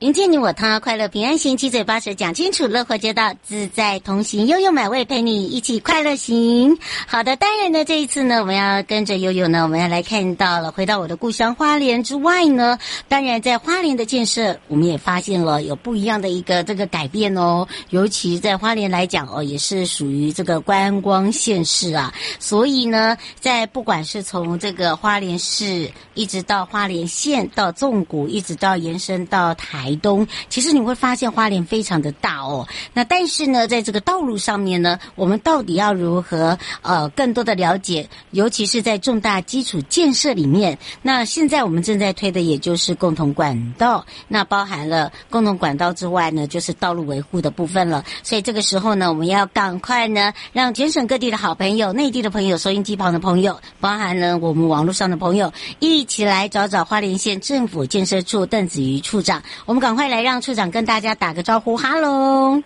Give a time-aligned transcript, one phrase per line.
[0.00, 6.78] 迎接你我他，快乐平安行，七嘴八舌讲清楚，乐活街道自在同行，悠悠美味陪你一起快乐行。
[7.06, 12.78] 好的，当然呢，这一次呢，我们要跟着悠悠呢，我们要来看到了，回到我的故乡花莲之外呢，
[13.08, 17.68] 当然在花莲的建设，我们也发现了有不一样的一个这个改变哦。
[17.90, 29.89] 尤其在花莲来讲哦，也是属于这个观光县市啊，所以呢，在不管是从这个花莲市，一直到花莲县，到纵谷，一直到延伸到台。
[29.90, 32.66] 台东，其实你会发现花莲非常的大哦。
[32.94, 38.08] 那但是呢，在这个道路上面呢，我们到底要如何呃更多的了解？
[38.30, 48.04] 尤其是在重大基础建设里面，那现在我们正在推的也就是共同管道，那包含了共同管道之外呢，就是道路维护的部分了。
[48.22, 59.42] 所以这个时候呢，我们要赶快呢，让全省各地的好朋友、内地的朋友、收音机旁的朋友，包含了我们网络上的朋友，一起来找找花莲县政府建设处邓子瑜处长。
[59.66, 59.79] 我们。
[59.80, 62.62] 赶快来让处长跟大家打个招呼，哈喽！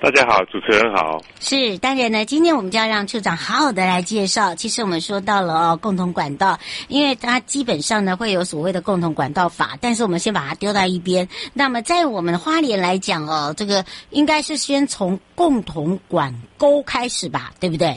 [0.00, 1.20] 大家好，主持人好。
[1.40, 4.54] 是，当然呢，今天我们就要让处长好好的来介绍。
[4.54, 6.56] 其实我们说到了哦，共同管道，
[6.86, 11.26] 因为它基本上呢会有所谓的共同管道法，但是我们先把它丢到一边。
[11.52, 17.88] 那么在我们花莲来讲哦，这个应该是先从共同管沟开始吧，对不对？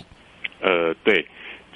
[0.62, 1.28] 呃，对。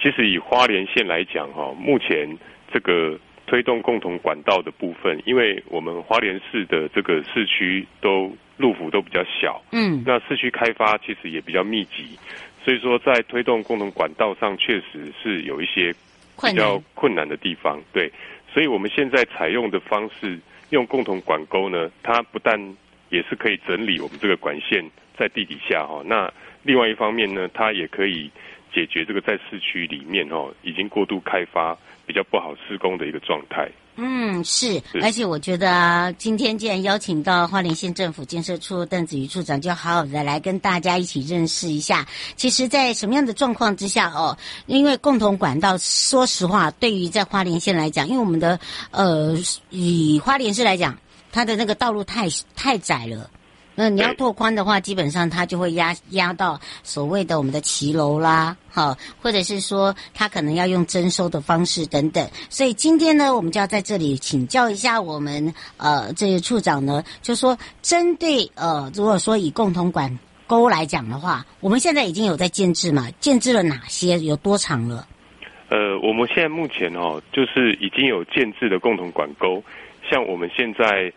[0.01, 2.35] 其实以花莲县来讲哈，目前
[2.73, 3.19] 这个。
[3.47, 12.17] 推动共同管道的部分，因为我们花莲市的这个市区都路幅都比较小，嗯，那市区开发其实也比较密集，
[12.63, 15.93] 所以说在推动共同管道上，确实是有一些
[16.41, 18.11] 比较困难的地方，对，
[18.51, 20.39] 所以我们现在采用的方式，
[20.71, 22.59] 用共同管沟呢，它不但
[23.09, 24.83] 也是可以整理我们这个管线
[25.15, 26.33] 在地底下哈，那
[26.63, 28.31] 另外一方面呢，它也可以
[28.73, 31.77] 解决这个在市区里面哦已经过度开发。
[32.05, 33.69] 比较不好施工的一个状态。
[33.97, 42.05] 嗯，是，而且我觉得啊，今天既然邀请到花莲县政府建设处邓子瑜处长，就好好的来跟大家一起认识一下。
[42.35, 44.37] 其实，在什么样的状况之下哦？
[44.65, 48.59] 因为共同管道，说实话，对于在花莲县来讲，因为我们的
[48.91, 49.33] 呃，
[49.69, 50.97] 以花莲市来讲，
[51.31, 53.29] 它的那个道路太太窄了。
[53.77, 62.25] 那你要拓宽的话，基本上它就会压压到所谓的我们的骑楼啦，好，或者是说它可能要用征收的方式等等。
[62.49, 73.11] 所以今天呢，我们就要在这里请教一下我们呃这个处长呢，就说针对呃如果说以共同管沟来讲的话，我们现在已经有在建置嘛？
[73.19, 74.17] 建置了哪些？
[74.19, 75.05] 有多长了？
[75.67, 79.61] 呃，我们现在目前哦，就是已经有建置的共同管沟，
[80.09, 81.11] 像我们现在。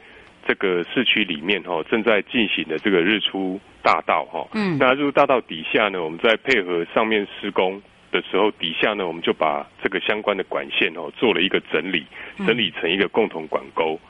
[0.49, 12.07] 这个市区里面哈，正在进行的这个日出大道哈，嗯，那日出大道底下呢，我们在配合上面施工的时候，底下呢，我们就把这个相关的管线哦做了一个整理，
[12.47, 14.01] 整理成一个共同管沟。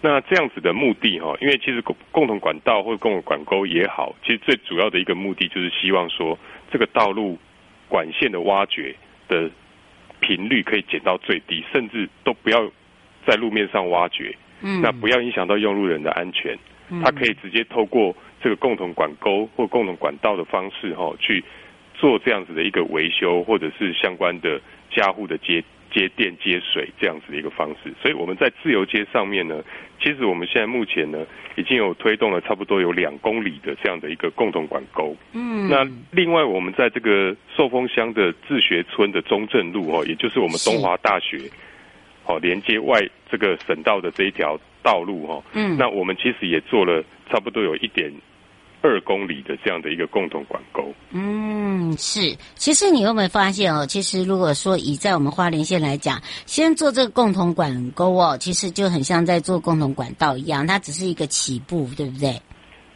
[0.00, 6.38] 那这样子的目的哈，因为其实共共同管道或者共同管沟也好，其实最主要的一个目的就是希望说，
[6.72, 7.38] 这个道路
[7.86, 8.96] 管线的挖掘
[9.28, 9.50] 的
[10.20, 12.66] 频率可以减到最低，甚至都不要
[13.26, 14.34] 在路面上挖掘。
[14.62, 16.56] 嗯，那不要影响到用路人的安全，
[17.02, 21.42] 他可以直接透过这个共同管沟或共同管道的方式哈，去
[21.94, 24.60] 做这样子的一个维修，或者是相关的
[24.90, 25.62] 加护的接
[25.92, 27.92] 接电接水这样子的一个方式。
[28.00, 29.62] 所以我们在自由街上面呢，
[30.00, 31.26] 其实我们现在目前呢
[31.56, 35.14] 已经有推动了差不多有两公里的这样的一个共同管沟。
[35.32, 41.38] 嗯，那另外我们在这个寿丰乡的自学村的中正路哦，也就是我们东华大学。
[42.24, 48.12] 好，连接外这个省道的这一条道路哈，嗯，那我们其实也做了差不多有一点
[48.80, 50.92] 二公里的这样的一个共同管沟。
[51.10, 52.36] 嗯，是。
[52.54, 53.86] 其实你有没有发现哦？
[53.86, 62.40] 其实如果说以在我们花莲县来讲，先做这个共同管沟哦，其实就很像在做共同管道一样，它只是一个起步，对不对？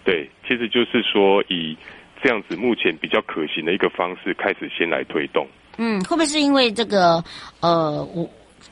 [0.05, 1.76] 对，其实就是说以
[2.22, 5.46] 这样子目前比较可行的一个方式开始先来推动。
[5.79, 7.22] 嗯，会不会是因为这个
[7.61, 8.29] 呃我？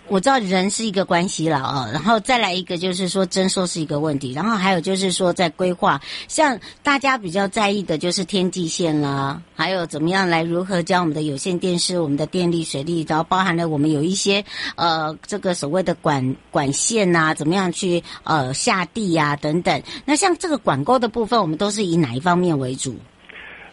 [0.08, 14.44] 我知道人是一个关系了啊，然后再来一个就是说征收是一个问题，然后还有就是说在规划，像大家比较在意的就是天际线啦，还有怎么样来如何将我们的有线电视、我们的电力、水利，然后包含了我们有一些
[14.76, 19.82] 呃这个所谓的管管线呐、啊，怎么样去呃下地呀、啊、等等。
[20.04, 22.94] 那像这个管沟的部分，我们都是以哪一方面为主？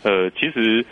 [0.04, 0.86] 呃，其实。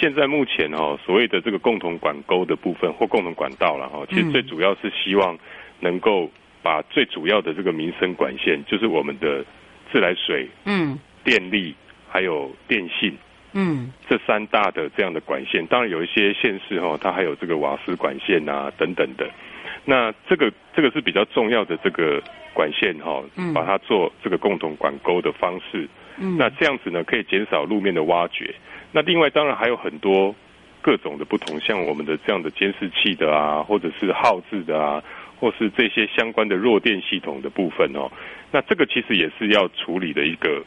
[0.00, 5.38] 现在目前哦，所谓的这个共同管沟的部分或共同管道了哈，其实最主要是希望
[5.80, 6.30] 能够
[6.62, 9.44] 把最主要的这个民生管线，就是我们的
[9.92, 11.74] 自来水、嗯，电力
[12.08, 13.16] 还有电信，
[13.52, 19.30] 嗯，这三大的这样的管线，当然有一些县市哈，它还有这个瓦斯管线啊等等的。
[19.84, 23.22] 那这个这个是比较重要的这个管线哈，
[23.54, 25.88] 把它做这个共同管沟的方式，
[26.18, 28.54] 嗯，那这样子呢，可以减少路面的挖掘。
[28.94, 30.32] 那另外当然还有很多
[30.80, 35.02] 各种的不同，像我们的这样的监视器的啊，或者是号志的啊，
[35.40, 38.08] 或是这些相关的弱电系统的部分哦。
[38.52, 40.62] 那这个其实也是要处理的一个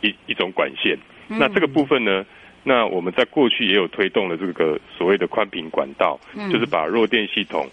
[0.00, 0.96] 一一种管线。
[1.26, 2.24] 那这个部分呢，
[2.62, 6.16] 那我们在过去也有推动了这个所谓的宽频管道，
[6.52, 7.68] 就是把弱电系统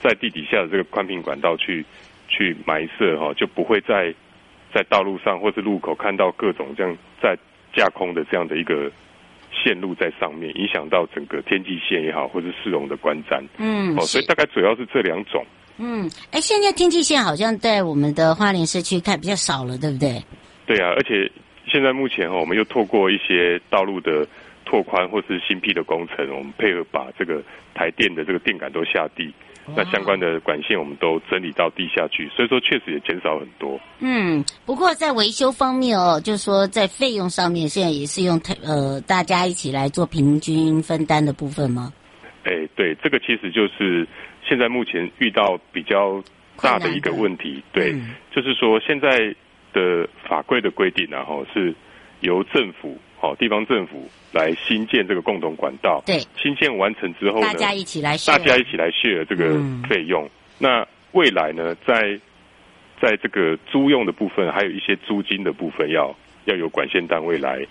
[0.00, 1.84] 在地底下的这个宽频管道去
[2.28, 4.14] 去埋设哈，就不会在
[4.72, 7.36] 在道路上或是路口看到各种这样在
[7.72, 8.88] 架空的这样的一个。
[9.54, 13.42] 线路在上面，影响到整个天际线也好，或是市容的观瞻。
[13.58, 15.44] 嗯，哦，所以大概主要是这两种。
[15.78, 20.22] 嗯，哎，现在天际线好像在我们的花莲市区看比较少了，对不对？
[20.66, 21.30] 对啊，而且
[21.66, 24.26] 现在目前哈，我们又透过一些道路的
[24.64, 27.42] 拓宽或是新辟的工程，我们配合把这个
[27.74, 29.32] 台电的这个电杆都下地。
[29.74, 33.80] 那相关的管线我们都整理到地下去，所以说确实也减少很多。
[34.00, 41.92] 嗯，不过在维修方面哦，就是说在费用上面，现在也是用呃大家一起来做平均分担的部分吗？
[42.44, 44.06] 哎，对，这个其实就是
[44.46, 46.22] 现在目前遇到比较
[46.60, 47.62] 大的一个问题。
[47.72, 49.34] 对，嗯、就是说现在
[49.72, 51.74] 的法规的规定然后是
[52.20, 52.98] 由政府。
[53.24, 60.24] 哦，地方政府来新建这个共同管道，对，新建完成之后呢，大家一起来，大家一起来 share 这个费用。
[60.24, 62.20] 嗯、那未来呢，在
[63.00, 67.64] 在这个租用的部分，还有一些租金的部分要，要要由管线单位来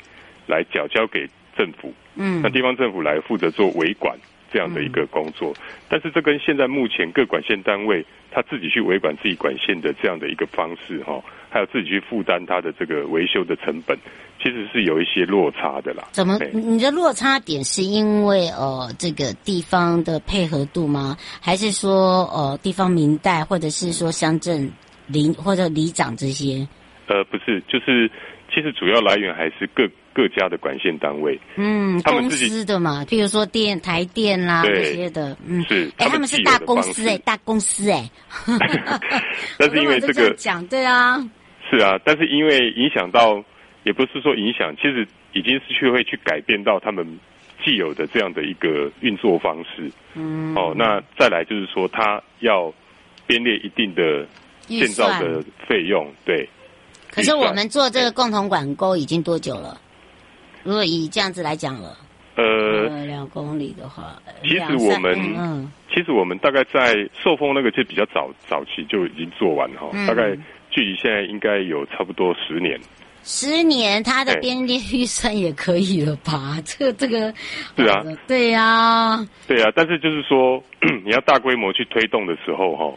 [0.47, 1.93] 来缴交给政府。
[2.15, 4.17] 嗯，那地方政府来负责做维管
[4.53, 5.51] 这样的一个工作。
[5.57, 11.19] 嗯、但是这跟现在目前各管线单位他自己去维管自己管线的这样的一个方式，哈，
[11.49, 13.97] 还有自己去负担他的这个维修的成本。
[14.41, 16.09] 其实是有一些落差的啦。
[16.11, 16.37] 怎么？
[16.51, 21.15] 你的落差点是因为呃这个地方的配合度吗？
[21.41, 24.69] 还是说呃地方民代，或者是说乡镇
[25.07, 26.67] 邻或者里长这些？
[27.07, 28.11] 呃，不是，就是
[28.53, 31.39] 其实主要来源还是各各家的管线单位。
[31.55, 35.35] 嗯，他们公司的嘛，譬如说电台电啦这些的。
[35.45, 35.91] 嗯，是。
[35.97, 38.09] 哎，他们是大公司哎，大公司哎。
[39.57, 41.17] 但是因为这个讲对啊。
[41.69, 43.43] 是啊，但是因为影响到。
[43.85, 47.05] 也不是说影响，其实已经是去会去改变到他们
[47.65, 49.91] 既有的这样的一个运作方式。
[50.13, 50.55] 嗯。
[50.55, 52.73] 哦，那再来就是说，他要
[53.27, 54.25] 编列一定的
[54.67, 56.47] 建造的费用，对。
[57.11, 59.77] 可是我们做这个共同管沟已经多久了？
[60.63, 61.97] 如果以这样子来讲了，
[62.35, 66.93] 呃，两公里的话，其实我们，嗯，其实我们大概在
[67.23, 70.35] 寿丰那个就比较早早期就已经做完哈，大概
[70.69, 72.79] 距离现在应该有差不多十年。
[73.25, 76.57] 十年，它的编列预算也可以了吧？
[76.65, 77.33] 这 个这个，
[77.77, 79.71] 是啊，对呀，对啊。
[79.73, 80.61] 但是就是说，
[81.05, 82.93] 你要大规模去推动的时候，哈，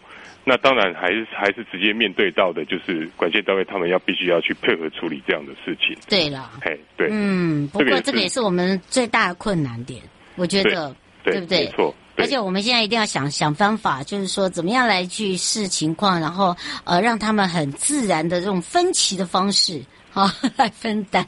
[0.49, 5.97] 那当然还是还是直接面对到的，就是管线单位他们要必须要去配合处理这样的事情。
[6.09, 10.01] 对了，嘿，对，嗯，不过这个也是我们最大的困难点，
[10.37, 11.65] 我觉得，对不对？
[11.65, 11.93] 没错。
[12.17, 19.83] 而且我们现在一定要想想方法，就是说怎么样来去视情况，然后呃让他们很自然的这种分歧的方式。
[20.15, 21.23] 啊来分担。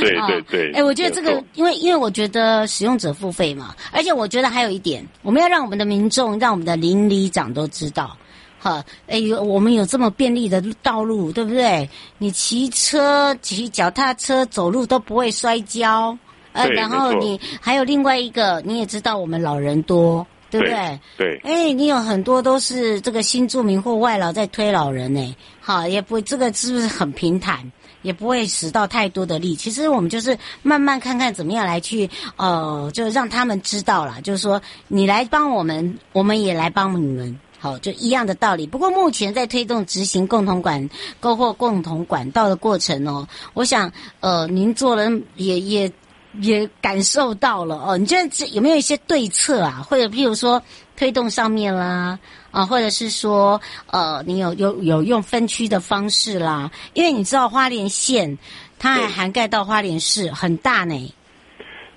[0.00, 0.72] 对对对。
[0.72, 8.18] 哎，我觉得这个，因为因为我觉得使用者付费嘛，而且我觉得还有一点，我们要让我们的民众，让我们的邻里长都知道。
[8.62, 11.90] 哈，哎，有我们有这么便利的道路，对不对？
[12.18, 16.16] 你骑车、骑脚踏车、走路都不会摔跤，
[16.52, 21.00] 呃，然后你还有另外一个，你也知道我们老人多，对不对？
[21.18, 21.40] 对。
[21.42, 29.56] 哎，你有很多都是这个新住民或外劳在推老人呢，好，也不这个是不是很平坦，也不会使到太多的力。
[29.56, 37.36] 其实我们就是慢慢看看怎么样来去，呃，就让他们知道了，就是说你来帮我们，我们也来帮你们。
[37.62, 38.66] 好，就一样的道理。
[38.66, 40.90] 不过目前在推动执行共同管
[41.20, 45.92] 购或共同管道的过程哦，我想呃，您做人也也
[46.40, 47.96] 也感受到了哦。
[47.96, 49.86] 你觉得这有没有一些对策啊？
[49.88, 50.60] 或者譬如说
[50.96, 52.18] 推动上面啦
[52.50, 56.68] 啊，或者是说呃，你有有有用分区的方式啦？
[56.94, 58.36] 因为你知道花莲县
[58.76, 61.14] 它还涵盖到花莲市，很大呢。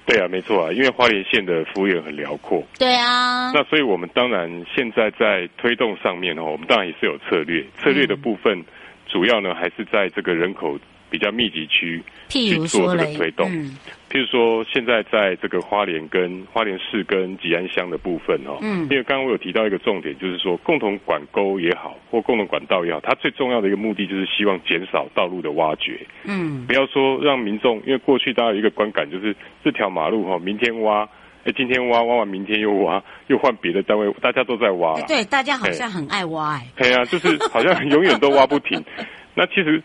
[0.05, 2.63] 对啊，没错啊，因为花莲县的幅员很辽阔。
[2.77, 3.51] 对啊。
[3.53, 7.65] 那所以我们当然现在在推动上面哦，我们当然也是有策略。
[7.81, 8.63] 策略的部分，
[9.07, 10.77] 主要呢还是在这个人口
[11.09, 13.49] 比较密集区去做这个推动。
[14.09, 31.03] 譬如说，现在在这个花莲跟花莲市跟吉安乡的部分哦，嗯，因为刚刚我有提到一个重点，就是说共同管沟也好，或共同管道也好，它最重要的一个目的就是希望减少道路的挖掘，嗯，不要说让民众，因为过去大家有一个观感就是这条马路哈，明天挖，
[31.43, 38.81] 哎，今天挖挖完，明天又挖，又换别的单位，大家都在挖，对，大家好像很爱挖，哎，对啊，就是好像永远都挖不停。
[39.35, 39.83] 那其实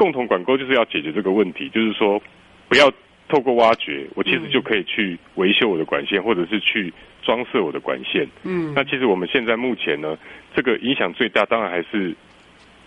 [0.00, 2.18] 共同管沟就是要解决这个问题，就是说
[2.66, 2.90] 不要。
[3.32, 6.92] 透过挖掘，我其实就可以去维修我的管线，嗯、或者是去
[7.22, 8.28] 装设我的管线。
[8.42, 10.18] 嗯，那其实我们现在目前呢，
[10.52, 12.12] 这个影响最大，当然还是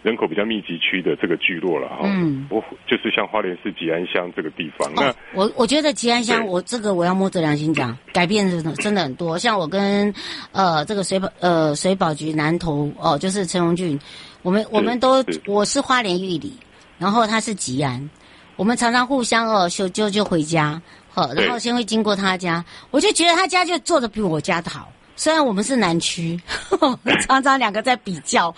[0.03, 1.99] 人口比较密集区的这个聚落了哈。
[2.03, 4.85] 嗯，我就是像花莲市吉安乡这个地方。
[4.89, 9.37] 哦、那我我觉得吉安乡，我这个我要摸着良心讲，改变真的真的很多。
[9.37, 10.13] 像我跟
[10.51, 13.97] 呃这个水保呃水保局南投哦，就是陈荣俊，
[14.41, 16.51] 我们我们都我是花莲玉里，
[16.97, 18.09] 然后他是吉安。
[18.55, 24.93] 我们常常互相哦，就就就回家，好，然后先会经过他家，我就觉得他家就做的比我家的好。
[25.15, 26.39] 虽然我们是南区，
[27.25, 28.53] 常常两个在比较，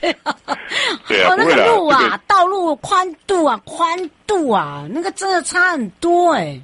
[0.00, 0.36] 对啊，
[1.08, 6.60] 对啊，哦，那个路啊，道路宽度啊，宽度啊，那个真的差很多哎。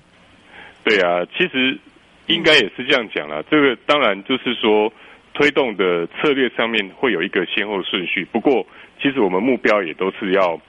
[0.85, 1.81] 对啊，其实
[2.26, 3.43] 应该也是这样讲啦。
[3.50, 4.93] 这个当然就是说
[5.33, 8.62] 推动的策略上面会有一个先后顺序，不过
[9.00, 10.61] 其实我们目标也都是要。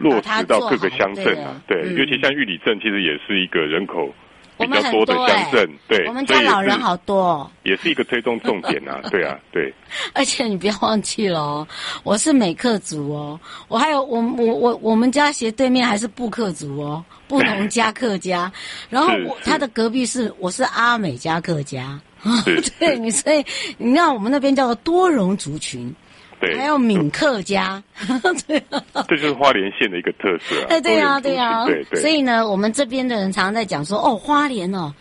[0.00, 4.12] 落实到各个乡镇啊，对，尤其像玉里镇，其实也是一个人口
[4.58, 9.72] 比较多的乡镇，对，我们家老人好多，也是一个推动重点啊，对啊，对。
[10.14, 11.68] 而且你不要忘记了哦，
[12.02, 13.38] 我是美克族哦，
[13.68, 18.50] 我还有我我我我们家斜对面还是布克族哦，布农加客家，
[18.88, 22.00] 然后我他的隔壁是我是阿美加客家，
[22.78, 23.44] 对，你所以
[23.76, 25.94] 你看我们那边叫做多荣族群。
[26.40, 27.82] 对，还有闽客家，
[28.48, 30.66] 对啊，这就是花莲县的一个特色啊。
[30.70, 32.00] 哎，对啊，对啊，对对。
[32.00, 34.92] 所以呢，我们这边的人常常在讲说，哦，花莲哦，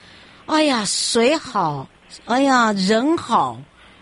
[0.47, 1.87] 哎呀，水好，
[2.25, 3.57] 哎呀，人好，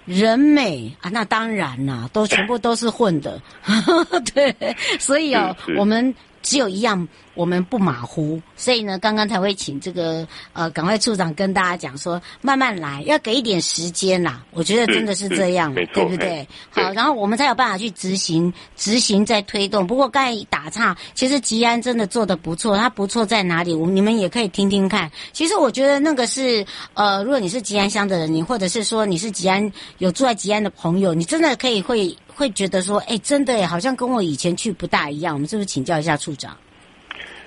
[0.05, 3.39] 人美啊，那当然啦，都全部都是混的，
[4.33, 4.55] 对。
[4.99, 6.13] 所以哦，我们
[6.47, 7.07] 只有一样。
[7.33, 14.43] 我们不马虎，所以呢，刚刚才会请这个呃，赶快处长跟大家讲说，慢慢来，要给一点时间啦。
[14.49, 16.47] 我觉得真的是这样，对不对？
[16.71, 19.85] 好，然后我们才有办法去执行，执行再推动。
[19.85, 23.75] 不过刚才打岔，其实吉安真的做的不错，它不错在哪里？
[23.75, 25.11] 我们你们也可以听听看。
[25.31, 35.33] 其实我觉得那个是呃，如果你是吉安乡的人，你或者是说你是吉安有住在吉安的朋友，你真的可以会会觉得说，哎，真的好像跟我以前去不大一样。
[35.33, 36.55] 我们是不是请教一下处长？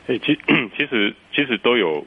[0.09, 0.37] 哎，其
[0.76, 2.04] 其实其实都有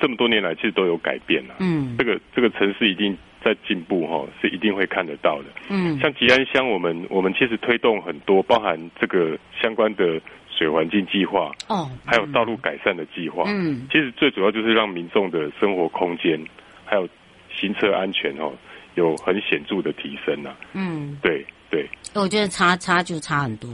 [0.00, 1.56] 这么多年来，其实都有改变了。
[1.58, 3.14] 嗯，这个这个城市一定
[3.44, 5.48] 在进步哈，是一定会看得到的。
[5.68, 13.44] 嗯，像吉安乡，我们我们其实推动很多，包含这个相关的水环境计划哦，还有道路改善的计划。
[13.46, 16.42] 嗯，其实最主要就是让民众的生活空间
[16.86, 17.06] 还有
[17.54, 18.52] 行车安全哦，
[18.94, 20.54] 有很显著的提升呐。
[20.72, 23.68] 嗯，对对，我觉得差差就差很多。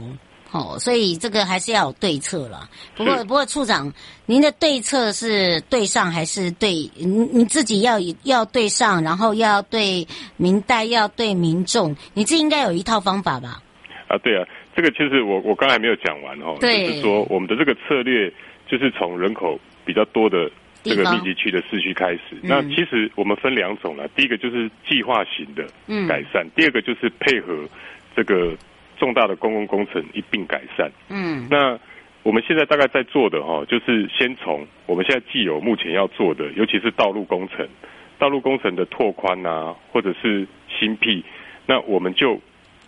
[0.51, 2.69] 哦，所以这个还是要有对策了。
[2.95, 3.91] 不过，不过处长，
[4.25, 6.89] 您的对策是对上还是对？
[6.95, 10.07] 你你自己要要对上，然后要对
[10.37, 13.61] 民代，要对民众，你这应该有一套方法吧？
[14.07, 16.55] 啊，对啊，这个其实我我刚才没有讲完哦。
[16.61, 18.31] 就是说我们的这个策略
[18.69, 20.49] 就是从人口比较多的
[20.87, 22.21] 这个密集区的市区开始。
[22.31, 25.67] 嗯、那其实我们分两种了，第一个就是计划型的
[26.07, 27.67] 改善，嗯、第二个就是配合
[28.15, 28.55] 这个。
[28.99, 30.91] 重大的公共工程一并改善。
[31.09, 31.77] 嗯，那
[32.23, 37.69] 我们现在大概在做的哈，就是先从我们现在既有目前要做的，尤其是道路工程、
[38.17, 41.23] 道路工程的拓宽啊，或者是新辟，
[41.67, 42.41] 那我们就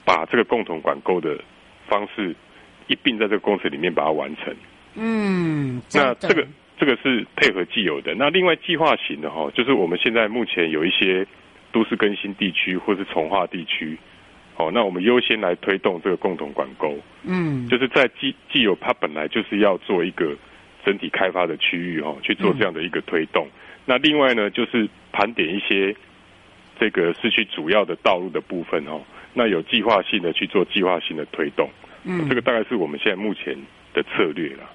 [0.03, 1.39] 把这个共同管沟的
[1.88, 2.36] 方式
[2.88, 4.51] 一并在这个工程里面把它完成。
[4.96, 6.48] 嗯，那这个
[6.80, 8.16] 这个是配合既有的。
[8.16, 11.28] 那另外计划型的哈，就是我们现在目前有一些
[11.72, 13.98] 都市更新地区或是从化地区。
[14.56, 16.94] 哦，那我们优先来推动这个共同管沟，
[17.24, 20.36] 嗯，就是在既既有它本来就是要做一个
[20.84, 23.48] 整体开发的区域哈，去做这样的一个推动。
[23.48, 23.56] 嗯、
[23.86, 25.96] 那另外呢，就是盘点一些
[26.78, 29.00] 这个市区主要的道路的部分哦，
[29.34, 31.70] 那有计划性的去做计划性的推动，
[32.04, 33.56] 嗯，这个大概是我们现在目前
[33.94, 34.70] 的策略了。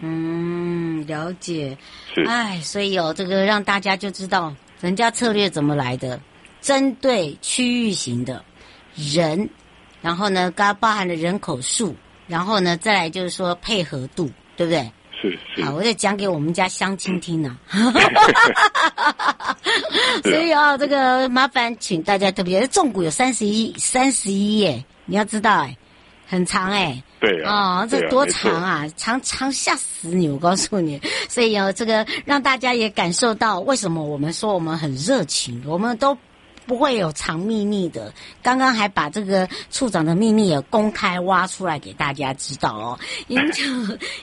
[0.00, 1.76] 嗯，了解。
[2.14, 6.20] 是，哎，所以哦这个让大家就知道人家策略怎么来的，
[6.60, 8.44] 针对区域型的。
[8.96, 9.48] 人，
[10.02, 11.94] 然后呢，刚包含了人口数，
[12.26, 14.92] 然后呢，再来就是说配合度，对不对？
[15.22, 15.62] 是是。
[15.62, 17.56] 好，我再讲给我们家乡亲听 呢。
[20.24, 25.76] 所以啊、哦，这个麻烦请大家特别，重股有三十一三十一耶，你要知道哎，
[26.26, 27.00] 很长哎。
[27.20, 27.82] 对啊。
[27.82, 28.84] 哦，这多长啊？
[28.84, 30.28] 啊长长吓死你！
[30.28, 36.16] 我告诉你，所以哦，这个让大家也感受到为什么我们说我们很热情，我们都。
[36.70, 38.12] 不会有藏秘密的。
[38.44, 42.98] 刚刚还把这个处长的秘密也公开挖出来给大家知道哦。
[43.26, 43.64] 迎接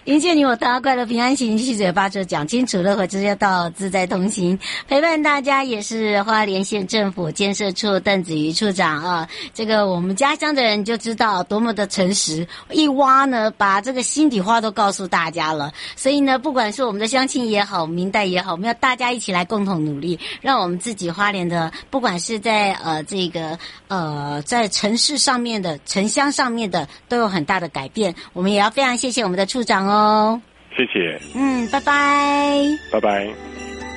[0.05, 9.27] 迎接你我，大家快乐平安行，七嘴八舌讲清楚，乐活直接到自在同行，陪伴大家也是花莲县政府建设处邓子瑜处长啊。
[9.53, 15.73] 这个我们家乡的人就知道多么的诚实，一挖呢，把这个心底话都告诉大家了。
[15.97, 22.36] 所以呢，不管是我们的乡亲也好，民代也好，我们要大家一起来共同努力，让我们自己花莲的不管是。
[22.39, 30.41] 在呃这个呃在城市上面的城乡上面的都有很大的改变，我们也要非常谢谢我们的处长哦。
[30.75, 31.19] 谢谢。
[31.33, 32.59] 嗯，拜拜。
[32.91, 33.27] 拜拜。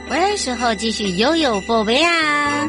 [0.09, 2.67] 回来时候继续悠悠宝贝啊。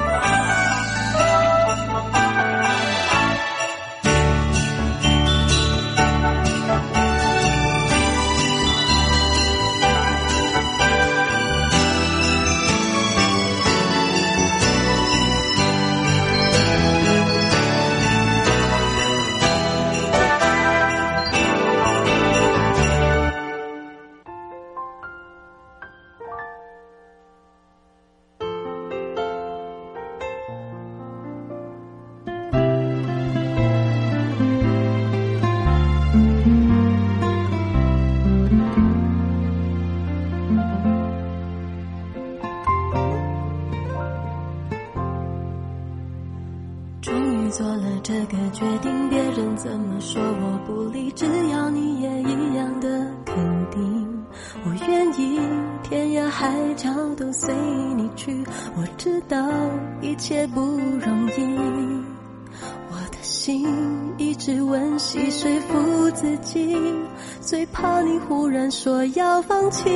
[68.27, 69.89] 忽然说要放弃，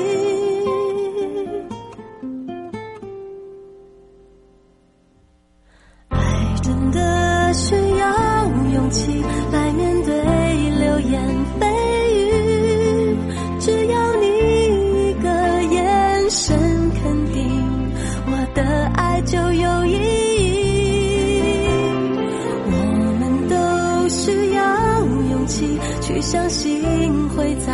[6.10, 6.20] 爱
[6.62, 10.14] 真的需要勇气来面对
[10.80, 11.24] 流言
[11.60, 11.66] 蜚
[12.12, 13.18] 语，
[13.60, 14.26] 只要你
[15.10, 15.30] 一个
[15.74, 16.58] 眼神
[17.02, 17.92] 肯定，
[18.28, 18.62] 我的
[18.96, 20.44] 爱就有意义。
[22.68, 22.74] 我
[23.20, 23.56] 们都
[24.10, 26.84] 需要勇气去相信。
[27.36, 27.74] 会在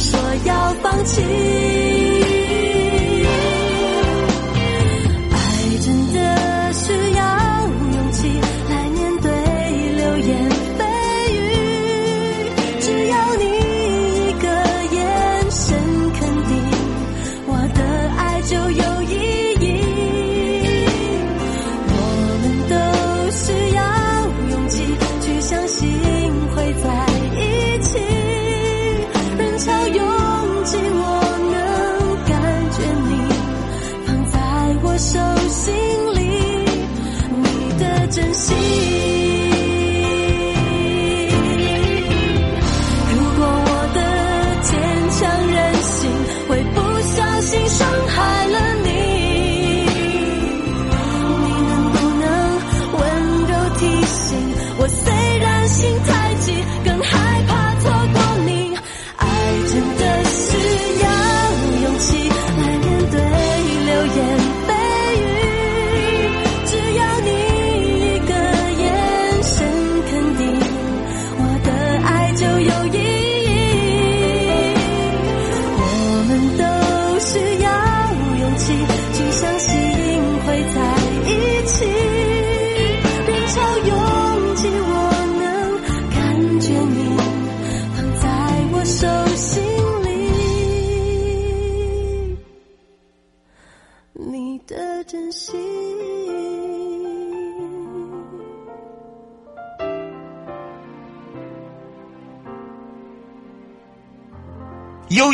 [0.00, 1.63] 说要放弃。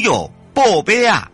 [0.00, 1.30] 悠，宝贝啊！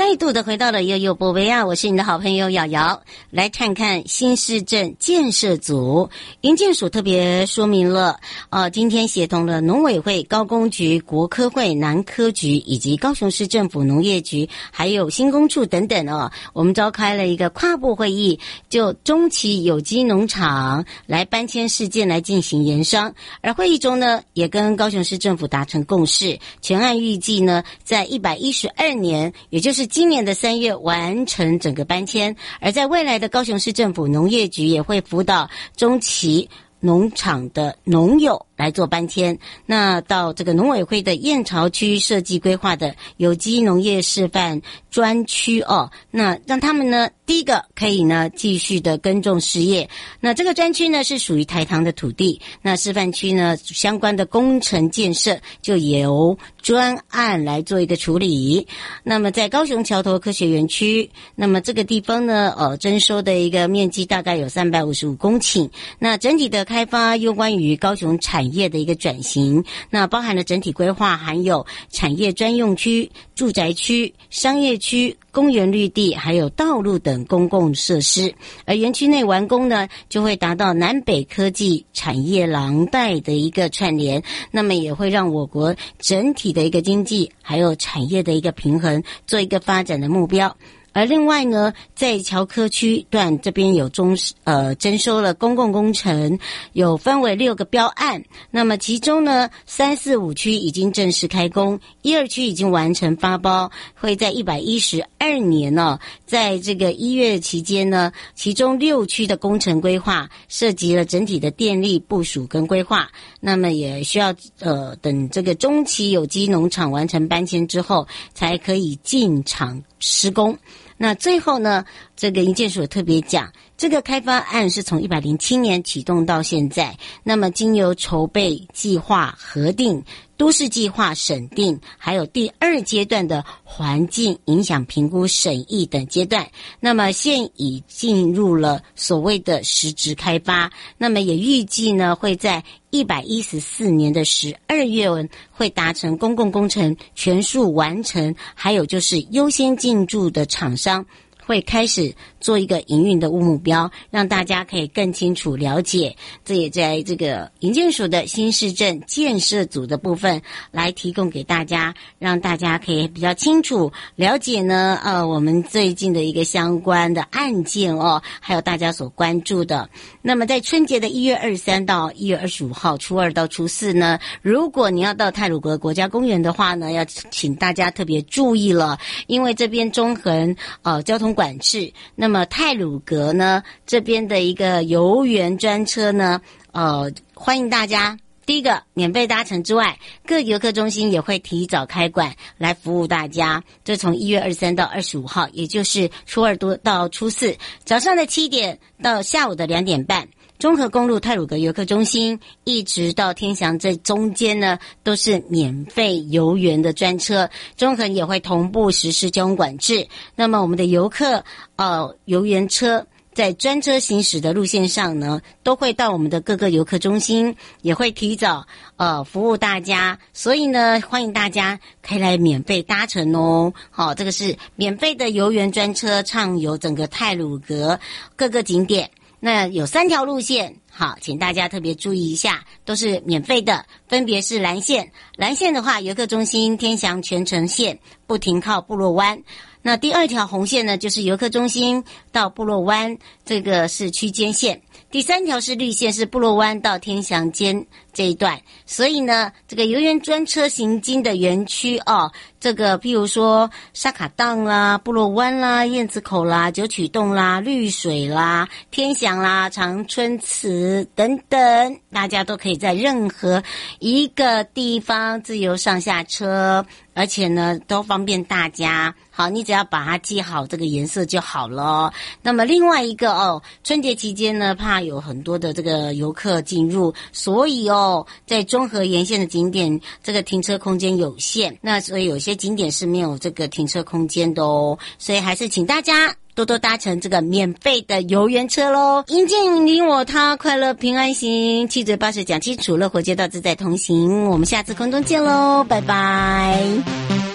[0.00, 6.08] 再度的回到了悠悠宝贝啊，我是你的好朋友瑶瑶，来看看新市镇建设组
[6.40, 36.48] 营建署特别说明了，呃，今天协同了农委会、高工局、国科会、南科局以及高雄市政府农业局，还有新工处等等哦，我们召开了一个跨部会议，就中期有机农场来搬迁事件来进行研商，而会议中呢，也跟高雄市政府达成共识，全案预计呢，在一百一十二年，也就是今年的三月完成整个搬迁，而在未来的高雄市政府农业局也会辅导中旗
[36.78, 39.38] 农场的农友来做搬迁。
[39.64, 49.88] 那到这个农委会的燕巢区设计规划的有机农业示范专区哦，那让他们呢，第一个可以呢继续的耕种事业。
[50.20, 58.66] 那这个专区呢是属于台糖的土地，那示范区呢相关的工程建设就由专案来做一个处理。
[59.02, 65.70] 那么在高雄桥头科学园区，那么这个地方呢，呃，征收的一个面积大概有三百五十五公顷。
[65.98, 75.16] 那整体的开发又关于高雄产业的一个转型，那包含了整体规划，含有产业专用区、住宅区、商业区。
[75.32, 78.34] 公园绿地还有道路等公共设施，
[78.64, 90.56] 而园区内完工呢，就会达到南北科技产业廊带的一个串联，那么也会让我国整体的一个经济还有产业的一个平衡做一个发展的目标。
[90.92, 96.38] 而另外呢，在桥科区段这边有中呃征收了公共工程，
[96.72, 98.22] 有分为六个标案。
[98.50, 113.08] 那么其中呢，三四五区已经正式开工，一二区已经完成发包，会在一百一十二年呢、在这个一月期间呢，其中六区的工程规划涉及了整体的电力部署跟规划，
[113.40, 120.58] 那么也需要呃等这个中期有机农场完成搬迁之后，才可以进场施工。
[121.02, 121.82] 那最后呢，
[122.20, 130.04] 这个营建署特别讲，这个开发案是从一百零七年启动到现在，那么经由筹备、计划、核定、
[130.36, 136.46] 都市计划审定，还有第二阶段的环境影响评估审议等阶段，
[136.78, 145.08] 那么现已进入了所谓的实质开发，那么也预计呢会在一百一十四年的十二月
[145.50, 151.06] 会达成公共工程全数完成，还有就是优先进驻的厂商。
[151.50, 156.14] 会开始做一个营运的目标，让大家可以更清楚了解。
[156.44, 165.00] 这也在这个营建署的新市镇建设组的部分来提供给大家，让大家可以比较清楚了解呢。
[165.02, 169.88] 呃，我们最近的一个相关的案件哦，还有大家所关注的。
[170.20, 181.30] 那么在春节的一月二十三到一月二十五号，初二到初四呢，如果你要到泰鲁阁国家公园的话呢，要请大家特别注意了，因为这边中横呃交通。
[181.30, 181.92] 管制。
[182.16, 186.40] 那那么泰鲁阁呢，这边的一个游园专车呢，
[186.70, 188.16] 呃，欢迎大家。
[188.46, 193.64] 第一个免费搭乘之外，各游客中心也会提早开馆来服务大家。
[193.82, 200.28] 这从一月二十三到二十五号，也就是初二多到初四，早上的七点到下午的两点半。
[200.60, 207.48] 中和公路泰鲁阁游客中心一直到天祥这中间呢，都是免费游园的专车。
[207.78, 210.06] 中和也会同步实施交通管制。
[210.36, 211.42] 那么我们的游客，
[211.76, 223.72] 呃，游园车在专车行驶的路线上呢，都会到我们的各个游客中心，也会提早呃服务大家，所以呢，欢迎大家可以来免费搭乘哦。
[223.88, 227.98] 好，这个是免费的游园专车，畅游整个泰鲁阁
[228.36, 229.10] 各个景点。
[229.42, 235.10] 那有三条路线，好，请大家特别注意一下，都是免费的，分别是蓝线。
[235.34, 239.42] 蓝线的话，游客中心天祥全程线不停靠部落湾。
[239.82, 244.82] 那第二条红线呢，就是游客中心到部落湾，这个是区间线。
[245.10, 248.60] 第三条是绿线，是部落湾到天祥间这一段。
[248.86, 263.62] 所以呢，这个游园专车行经的园区哦，这个譬如说沙卡荡啦、部落湾啦、燕子口啦、九曲洞啦、绿水啦、天祥啦、长春祠等等，大家都可以在任何
[263.98, 266.84] 一个地方自由上下车。
[267.12, 269.14] 而且呢，都方便大家。
[269.30, 272.10] 好，你只要把它记好这个颜色就好了。
[272.40, 277.99] 那么另外一个哦，春节期间呢，怕有很多的这个游客进入，所以哦，
[278.46, 281.78] 在中和沿线的景点，这个停车空间有限。
[281.80, 284.98] 那所以有些景点是没有这个停车空间的哦。
[285.18, 289.24] 所以还是请大家多多搭乘这个免费的游园车喽。
[289.28, 294.44] 营建你我他，快乐平安行，七嘴八舌讲清楚，乐活街道自在同行。
[294.46, 297.49] 我们下次空中见喽，拜拜。